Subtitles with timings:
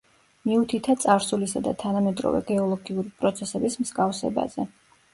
[0.49, 4.73] მიუთითა წარსულისა და თანამედროვე გეოლოგიური პროცესების მსგავსებაზე.